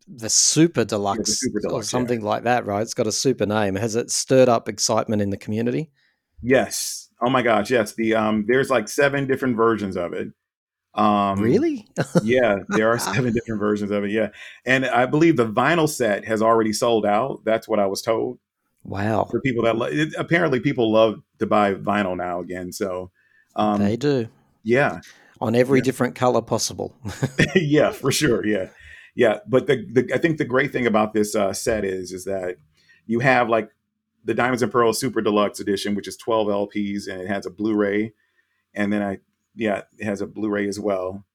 [0.07, 1.89] the Super Deluxe, Super or Deluxe, yeah.
[1.89, 2.83] something like that, right?
[2.83, 3.73] It's got a super name.
[3.73, 5.89] Has it stirred up excitement in the community?
[6.43, 10.27] yes oh my gosh yes the um there's like seven different versions of it
[10.93, 11.87] um really?
[12.21, 14.27] yeah there are seven different versions of it yeah
[14.65, 18.37] and i believe the vinyl set has already sold out that's what i was told
[18.83, 23.11] wow, for people that lo- it, apparently people love to buy vinyl now again so
[23.55, 24.27] um they do
[24.63, 24.99] yeah
[25.41, 25.83] on every Yeah.
[25.83, 26.95] different color possible.
[27.55, 28.45] yeah, for sure.
[28.45, 28.69] Yeah,
[29.13, 29.39] yeah.
[29.47, 32.57] But the, the I think the great thing about this uh, set is is that
[33.07, 33.69] you have like
[34.23, 37.49] the Diamonds and Pearls Super Deluxe Edition, which is 12 LPs, and it has a
[37.49, 38.13] Blu-ray,
[38.73, 39.17] and then I
[39.55, 41.25] yeah, it has a Blu-ray as well.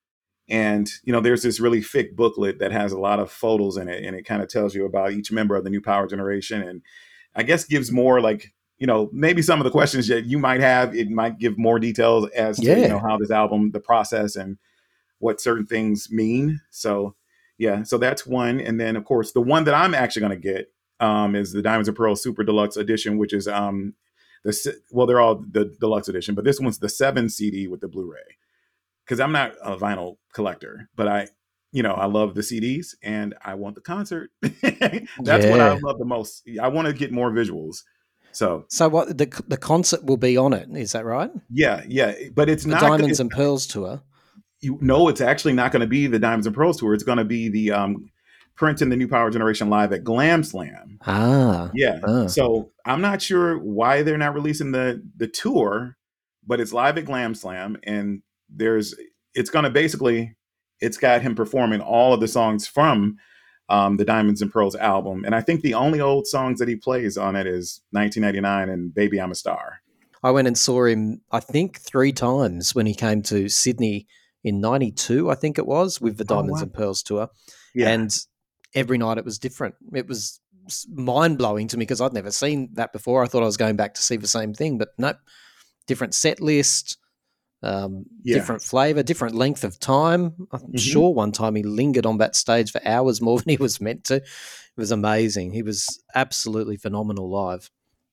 [0.48, 3.88] And you know, there's this really thick booklet that has a lot of photos in
[3.88, 6.62] it, and it kind of tells you about each member of the New Power Generation,
[6.62, 6.80] and
[7.38, 10.60] I guess gives more like you know maybe some of the questions that you might
[10.60, 10.94] have.
[10.94, 12.88] It might give more details as to you Yeah.
[12.88, 14.58] know how this album, the process, and
[15.20, 16.60] what certain things mean.
[16.70, 17.14] So
[17.56, 20.48] yeah, so that's one, and then of course the one that I'm actually going to
[20.54, 23.94] get um, is the Diamonds and Pearls Super Deluxe Edition, which is um,
[24.44, 27.88] the well they're all the deluxe edition, but this one's the seven CD with the
[27.88, 28.36] Blu-ray.
[29.04, 31.28] Because I'm not a vinyl collector, but I,
[31.72, 34.30] you know, I love the CDs and I want the concert.
[34.42, 36.48] that's what I love the most.
[36.60, 37.82] I want to get more visuals.
[38.32, 40.68] So So what the the concert will be on it?
[40.74, 41.30] Is that right?
[41.50, 44.02] yeah, yeah, but it's The not Diamonds it's- and Pearls tour.
[44.60, 46.94] you know it's actually not going to be the Diamonds and Pearls tour.
[46.94, 48.10] It's going to be the um,
[48.54, 50.98] Prince and the New Power Generation live at Glam Slam.
[51.06, 52.00] Ah, Yeah.
[52.04, 52.26] Ah.
[52.26, 55.96] So I'm not sure why they're not releasing the the tour,
[56.46, 58.94] but it's live at Glam Slam, and there's
[59.34, 60.34] it's going to basically
[60.80, 63.16] it's got him performing all of the songs from
[63.68, 66.76] um, the Diamonds and Pearls album, and I think the only old songs that he
[66.76, 69.80] plays on it is 1999 and Baby I'm a Star.
[70.22, 71.20] I went and saw him.
[71.30, 74.06] I think three times when he came to Sydney
[74.42, 75.30] in '92.
[75.30, 76.62] I think it was with the Oh, Diamonds wow.
[76.62, 77.28] and Pearls tour.
[77.74, 77.90] Yeah.
[77.90, 78.10] and
[78.74, 79.74] every night it was different.
[79.94, 80.40] It was
[80.92, 83.22] mind blowing to me because I'd never seen that before.
[83.22, 85.16] I thought I was going back to see the same thing, but nope,
[85.86, 86.98] different set list,
[87.62, 88.34] um, Yeah.
[88.36, 90.46] different flavor, different length of time.
[90.52, 90.78] I'm Mhm.
[90.78, 94.04] sure one time he lingered on that stage for hours more than he was meant
[94.04, 94.16] to.
[94.16, 94.24] It
[94.76, 95.52] was amazing.
[95.52, 97.70] He was absolutely phenomenal live.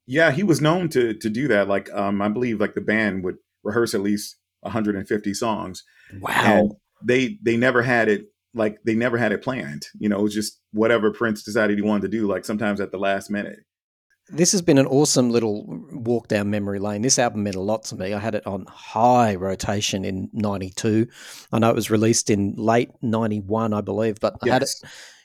[0.07, 1.67] Yeah, he was known to to do that.
[1.67, 5.83] Like, um, I believe like the band would rehearse at least 150 songs,
[6.19, 6.77] Wow.
[7.03, 9.87] they they never had it like they never had it planned.
[9.99, 12.25] You know, it was just whatever Prince decided he wanted to do.
[12.27, 13.59] Like sometimes at the last minute.
[14.29, 17.03] This has been an awesome little walk down memory lane.
[17.03, 18.13] This album meant a lot to me.
[18.13, 21.07] I had it on high rotation in 92.
[21.53, 24.69] I know it was released in late 91, I believe, but I had it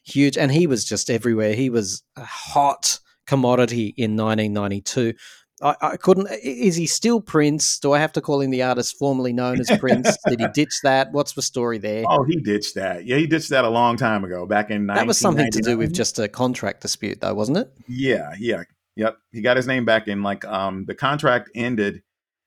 [0.04, 0.36] huge.
[0.36, 1.54] And he was just everywhere.
[1.54, 5.14] He was a hot commodity in 1992.
[5.62, 6.28] I, I couldn't.
[6.42, 7.78] Is he still Prince?
[7.78, 10.16] Do I have to call him the artist formerly known as Prince?
[10.28, 11.12] Did he ditch that?
[11.12, 12.04] What's the story there?
[12.08, 13.04] Oh, he ditched that.
[13.04, 15.76] Yeah, he ditched that a long time ago, back in that was something to do
[15.76, 17.70] with just a contract dispute, though, wasn't it?
[17.88, 18.62] Yeah, yeah,
[19.00, 19.16] yep.
[19.32, 22.02] He got his name back in like um the contract ended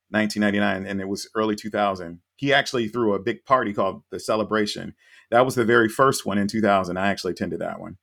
[0.09, 2.19] 1999 and it was early 2000.
[2.35, 4.93] He actually threw a big party called the Celebration.
[5.31, 6.97] That was the very first one in 2000.
[6.97, 7.97] I actually attended that one,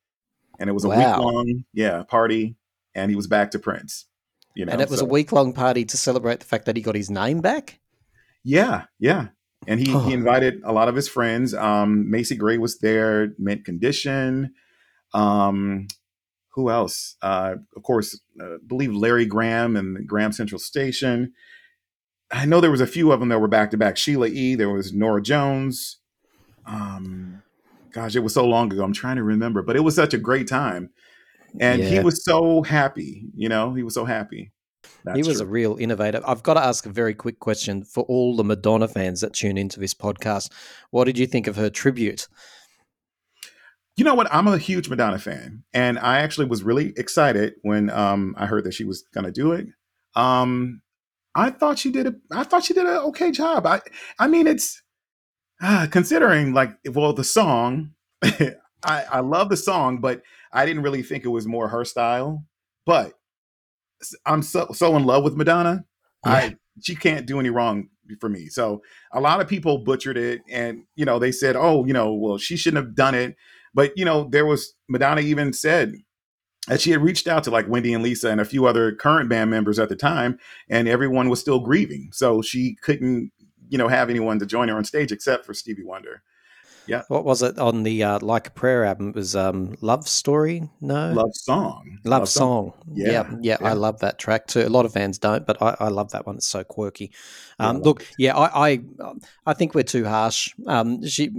[0.58, 0.96] and it was a Wow.
[0.96, 2.56] week long, yeah, party,
[2.94, 4.06] and he was back to Prince.
[4.56, 6.76] You know, and it was so- a week long party to celebrate the fact that
[6.76, 7.78] he got his name back.
[8.42, 9.28] Yeah, yeah.
[9.68, 10.00] And he, Oh.
[10.00, 11.52] he invited a lot of his friends.
[11.54, 14.54] Um, Macy Gray was there, Mint Condition.
[15.12, 15.86] Um,
[16.50, 17.16] who else?
[17.22, 21.32] Uh, of course, uh, believe Larry Graham and Graham Central Station.
[22.30, 23.96] I know there was a few of them that were back to back.
[23.96, 24.54] Sheila E.
[24.54, 25.98] There was Norah Jones.
[26.66, 27.42] Um,
[27.92, 28.84] gosh, it was so long ago.
[28.84, 30.90] I'm trying to remember, but it was such a great time,
[31.58, 33.26] and he was so happy.
[33.34, 34.52] You know, he was so happy.
[35.04, 35.46] That's he was true.
[35.46, 36.20] a real innovator.
[36.26, 39.56] I've got to ask a very quick question for all the Madonna fans that tune
[39.56, 40.52] into this podcast.
[40.90, 42.28] What did you think of her tribute?
[44.00, 44.32] You know what?
[44.34, 48.64] I'm a huge Madonna fan, and I actually was really excited when um, I heard
[48.64, 49.66] that she was going to do it.
[50.16, 50.80] Um,
[51.34, 53.66] I thought she did a, I thought she did an okay job.
[53.66, 53.82] I,
[54.18, 54.82] I mean, it's
[55.60, 57.90] ah, considering like well, the song.
[58.22, 62.46] I, I love the song, but I didn't really think it was more her style.
[62.86, 63.12] But
[64.24, 65.84] I'm so so in love with Madonna.
[66.24, 68.46] I she can't do any wrong for me.
[68.46, 68.80] So
[69.12, 72.38] a lot of people butchered it, and you know they said, oh, you know, well
[72.38, 73.36] she shouldn't have done it.
[73.74, 75.94] But you know there was Madonna even said
[76.68, 79.28] that she had reached out to like Wendy and Lisa and a few other current
[79.28, 82.10] band members at the time, and everyone was still grieving.
[82.12, 83.32] So she couldn't,
[83.68, 86.22] you know, have anyone to join her on stage except for Stevie Wonder.
[86.90, 87.02] Yeah.
[87.08, 89.10] What was it on the uh, Like a Prayer album?
[89.10, 90.68] It was um, Love Story?
[90.80, 91.12] No.
[91.12, 91.98] Love Song.
[92.04, 92.72] Love, Song.
[92.92, 93.58] Yeah, Yeah.
[93.60, 93.68] yeah.
[93.68, 94.62] I love that track too.
[94.62, 96.36] A lot of fans don't, but I, I love that one.
[96.36, 97.12] It's so quirky.
[97.60, 98.80] Yeah, Um, love look, yeah, I, I
[99.46, 100.52] I think we're too harsh.
[100.66, 101.30] Um, she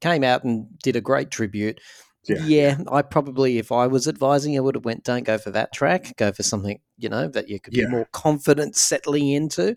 [0.00, 1.80] came out and did a great tribute.
[2.28, 2.42] Yeah.
[2.44, 5.72] Yeah, I probably, if I was advising, I would have went, don't go for that
[5.72, 6.16] track.
[6.16, 7.84] Go for something you know that you could Yeah.
[7.84, 9.76] be more confident settling into.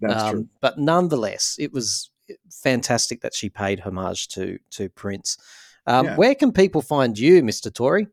[0.00, 0.48] That's Um, true.
[0.62, 2.10] But nonetheless, it was
[2.50, 5.38] fantastic that she paid homage to to Prince.
[5.86, 6.16] Um, Yeah.
[6.16, 8.06] Where can people find you, Mister Tory?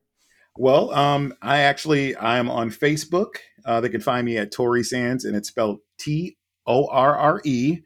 [0.58, 3.36] Well, um, I actually I'm on Facebook.
[3.66, 7.80] Uh, they can find me at Torresanz, and it's spelled T O R R E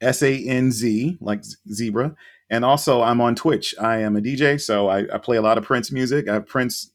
[0.00, 2.14] S A N Z, like zebra.
[2.50, 3.74] And also, I'm on Twitch.
[3.80, 6.28] I am a DJ, so I, I play a lot of Prince music.
[6.28, 6.90] I have Prince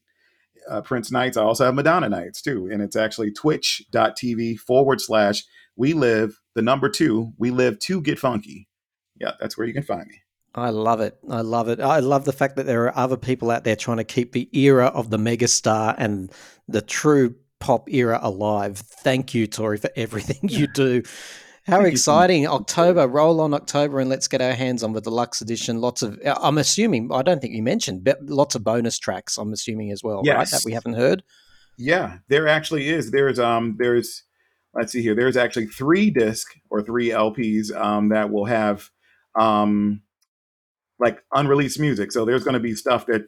[0.70, 1.38] uh, Prince nights.
[1.38, 5.44] I also have Madonna nights too, and it's actually Twitch.tv forward slash
[5.76, 7.34] We Live the number two.
[7.38, 8.69] We live to get funky.
[9.20, 10.22] Yeah, that's where you can find me.
[10.56, 11.18] I love it.
[11.30, 11.80] I love it.
[11.80, 14.50] I love the fact that there are other people out there trying to keep the
[14.58, 16.32] era of the megastar and
[16.68, 18.78] the true pop era alive.
[18.78, 21.04] Thank you, Tori, for everything you do.
[21.66, 22.48] How Thank so exciting.
[22.48, 25.82] October, roll on October and let's get our hands on with the deluxe edition.
[25.82, 29.54] Lots of, I'm assuming, I don't think you mentioned, but lots of bonus tracks, I'm
[29.54, 30.50] assuming as well, right?
[30.50, 31.22] That we haven't heard.
[31.78, 33.12] Yeah, there actually is.
[33.12, 34.24] There's um there's
[34.74, 35.16] let's see here.
[35.16, 38.90] There's actually three disc or three LPs um that will have
[39.36, 40.02] um
[41.00, 42.12] like unreleased music.
[42.12, 43.26] So there's going to be stuff that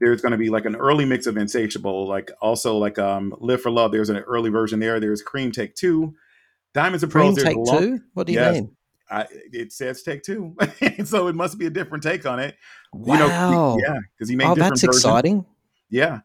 [0.00, 3.62] there's going to be like an early mix of Insatiable, like also like um Live
[3.62, 3.92] for Love.
[3.92, 4.98] There's an early version there.
[5.00, 6.14] There's Cream Take Two,
[6.72, 7.36] Diamonds and Pearls.
[7.36, 8.00] There's Take long- Two?
[8.14, 8.54] What do you Yes.
[8.54, 8.76] mean?
[9.10, 10.56] I, it says Take Two,
[11.04, 12.56] so it must be a different take on it.
[12.92, 13.14] Wow.
[13.14, 14.96] You know, yeah, because he made oh, that's versions.
[14.96, 15.46] exciting.
[15.90, 16.20] Yeah.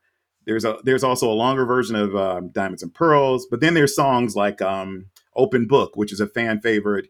[0.46, 3.94] There's a there's also a longer version of um, Diamonds and Pearls, but then there's
[3.96, 5.06] songs like um,
[5.36, 7.08] Open Book, which is a fan favorite.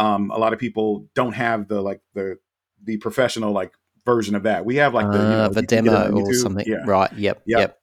[0.00, 2.38] Um, a lot of people don't have the like the
[2.82, 3.72] the professional like
[4.06, 4.64] version of that.
[4.64, 6.64] We have like the, you Uh, know, the you can get it demo or something.
[6.66, 6.82] Yeah.
[6.86, 7.12] Right.
[7.12, 7.42] Yep.
[7.46, 7.58] Yep.
[7.60, 7.78] Yep.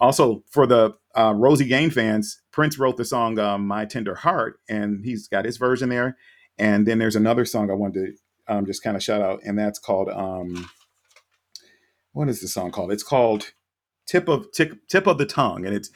[0.00, 4.60] Also for the uh, Rosie Gaines fans, Prince wrote the song um, "My Tender Heart,"
[4.68, 6.16] and he's got his version there.
[6.58, 8.16] And then there's another song I wanted
[8.48, 10.70] to um, just kind of shout out, and that's called um,
[12.12, 12.92] what is the song called?
[12.92, 13.52] It's called
[14.06, 15.90] "Tip of Tip, Tip of the Tongue," and it's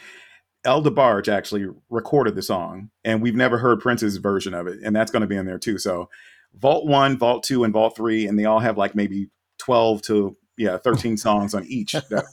[0.64, 4.94] El DeBarge actually recorded the song, and we've never heard Prince's version of it, and
[4.94, 5.78] that's going to be in there too.
[5.78, 6.08] So,
[6.54, 10.36] Vault One, Vault Two, and Vault Three, and they all have like maybe twelve to
[10.56, 11.92] yeah thirteen songs on each.
[11.92, 12.24] That,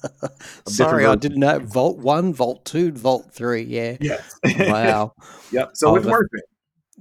[0.67, 1.59] Sorry, I didn't know.
[1.59, 3.63] Vault one, Vault two, Vault three.
[3.63, 3.97] Yeah.
[3.99, 4.39] yes.
[4.59, 5.13] Wow.
[5.51, 5.71] yep.
[5.73, 6.45] So Oh, it's worth it.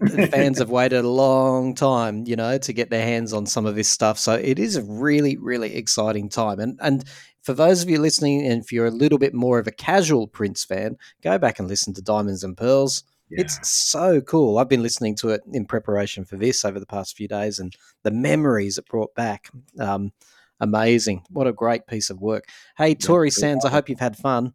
[0.00, 3.66] The fans have waited a long time, you know, to get their hands on some
[3.66, 4.16] of this stuff.
[4.16, 6.60] So it is a really, really exciting time.
[6.60, 7.04] And and
[7.48, 10.26] for those of you listening, and if you're a little bit more of a casual
[10.26, 13.04] Prince fan, go back and listen to Diamonds and Pearls.
[13.30, 13.40] Yeah.
[13.40, 14.58] It's so cool.
[14.58, 17.74] I've been listening to it in preparation for this over the past few days, and
[18.02, 19.48] the memories it brought back.
[19.80, 20.12] Um,
[20.60, 21.22] amazing.
[21.30, 22.44] What a great piece of work.
[22.76, 24.52] Hey, Tori was Sands, I hope you've had fun.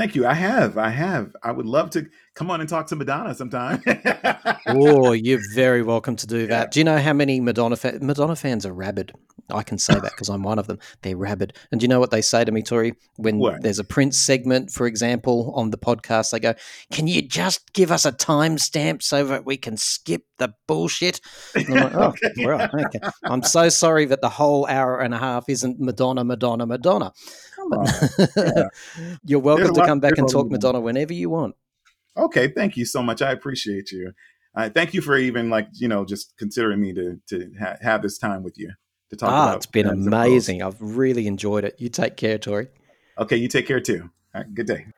[0.00, 0.26] Thank you.
[0.26, 0.78] I have.
[0.78, 1.36] I have.
[1.42, 3.82] I would love to come on and talk to Madonna sometime.
[4.66, 6.46] oh, you're very welcome to do Yeah.
[6.46, 6.70] that.
[6.72, 9.12] Do you know how many Madonna fa- Madonna fans are rabid?
[9.50, 10.78] I can say that because I'm one of them.
[11.02, 11.52] They're rabid.
[11.70, 12.94] And do you know what they say to me, Tori?
[13.16, 13.60] When What?
[13.62, 16.54] there's a Prince segment, for example, on the podcast, they go,
[16.92, 21.20] "Can you just give us a timestamp so that we can skip the bullshit?"
[21.54, 22.46] And I'm like, "Oh, Okay.
[22.46, 26.64] right, okay." I'm so sorry that the whole hour and a half isn't Madonna, Madonna,
[26.64, 27.12] Madonna.
[27.72, 28.68] On.
[29.24, 31.54] You're welcome to come back and talk Madonna whenever you want.
[32.16, 32.48] Okay.
[32.48, 33.22] Thank you so much.
[33.22, 34.12] I appreciate you.
[34.54, 38.02] Uh, thank you for even like you know just considering me to to ha- have
[38.02, 38.70] this time with you
[39.10, 39.56] to talk Ah, about.
[39.58, 40.26] it's been Diamonds and Pearls.
[40.26, 40.62] amazing.
[40.62, 41.76] I've really enjoyed it.
[41.78, 42.68] You take care, Tori.
[43.18, 43.36] Okay.
[43.36, 44.10] You take care too.
[44.34, 44.86] All right, good day.